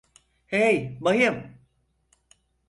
Hey, 0.47 0.97
bayım! 1.01 1.57